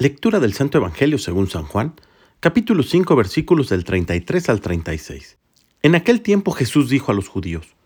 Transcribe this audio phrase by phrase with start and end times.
[0.00, 1.92] Lectura del Santo Evangelio según San Juan,
[2.40, 5.36] capítulo 5, versículos del 33 al 36.
[5.82, 7.76] En aquel tiempo Jesús dijo a los judíos,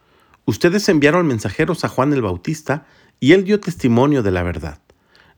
[0.44, 2.86] Ustedes enviaron mensajeros a Juan el Bautista
[3.18, 4.80] y él dio testimonio de la verdad.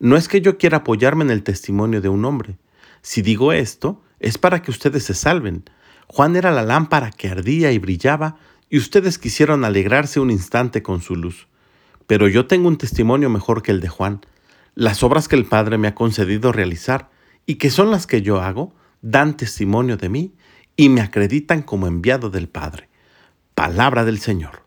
[0.00, 2.58] No es que yo quiera apoyarme en el testimonio de un hombre.
[3.00, 5.64] Si digo esto, es para que ustedes se salven.
[6.08, 8.36] Juan era la lámpara que ardía y brillaba,
[8.68, 11.48] y ustedes quisieron alegrarse un instante con su luz.
[12.06, 14.20] Pero yo tengo un testimonio mejor que el de Juan
[14.76, 17.10] las obras que el Padre me ha concedido realizar
[17.46, 20.34] y que son las que yo hago, dan testimonio de mí
[20.76, 22.90] y me acreditan como enviado del Padre.
[23.54, 24.64] Palabra del Señor.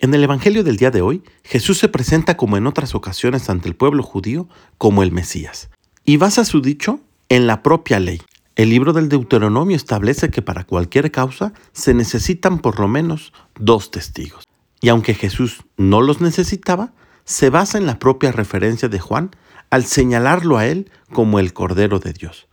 [0.00, 3.68] En el Evangelio del día de hoy, Jesús se presenta como en otras ocasiones ante
[3.68, 4.48] el pueblo judío
[4.78, 5.70] como el Mesías.
[6.04, 8.22] Y basa su dicho en la propia ley.
[8.56, 13.90] El libro del Deuteronomio establece que para cualquier causa se necesitan por lo menos dos
[13.90, 14.44] testigos.
[14.80, 19.30] Y aunque Jesús no los necesitaba, se basa en la propia referencia de Juan
[19.70, 22.48] al señalarlo a él como el Cordero de Dios.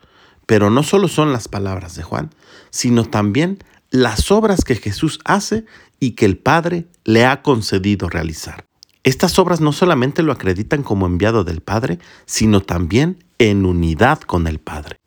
[0.45, 2.29] Pero no solo son las palabras de Juan,
[2.69, 3.59] sino también
[3.91, 5.65] las obras que Jesús hace
[5.99, 8.65] y que el Padre le ha concedido realizar.
[9.03, 14.47] Estas obras no solamente lo acreditan como enviado del Padre, sino también en unidad con
[14.47, 14.97] el Padre.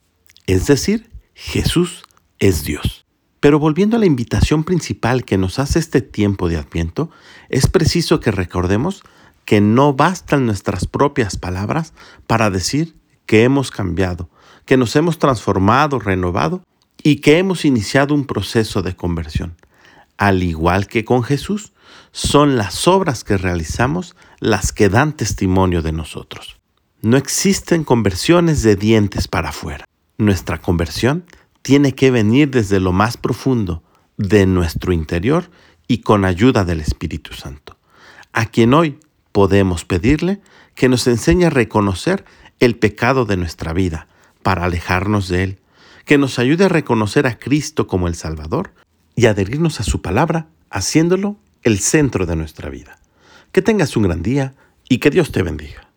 [0.47, 2.03] Es decir, Jesús
[2.39, 3.07] es Dios.
[3.41, 7.11] Pero volviendo a la invitación principal que nos hace este tiempo de Adviento,
[7.49, 9.03] es preciso que recordemos
[9.45, 11.93] que no bastan nuestras propias palabras
[12.27, 14.29] para decir que hemos cambiado,
[14.67, 16.63] que nos hemos transformado, renovado
[17.03, 19.57] y que hemos iniciado un proceso de conversión.
[20.19, 21.73] Al igual que con Jesús,
[22.13, 26.61] son las obras que realizamos las que dan testimonio de nosotros.
[27.01, 29.85] No existen conversiones de dientes para afuera.
[30.19, 31.25] Nuestra conversión
[31.63, 33.83] tiene que venir desde lo más profundo,
[34.17, 35.51] de nuestro interior
[35.89, 37.79] y con ayuda del Espíritu Santo,
[38.33, 38.99] a quien hoy
[39.33, 40.41] podemos pedirle
[40.75, 42.25] que nos enseñe a reconocer
[42.61, 44.07] el pecado de nuestra vida
[44.43, 45.59] para alejarnos de él,
[46.05, 48.73] que nos ayude a reconocer a Cristo como el Salvador
[49.15, 52.99] y adherirnos a su palabra, haciéndolo el centro de nuestra vida.
[53.53, 54.55] Que tengas un gran día
[54.89, 55.92] y que Dios te bendiga.